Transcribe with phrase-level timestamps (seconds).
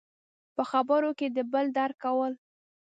[0.55, 2.33] –په خبرو کې د بل درک کول.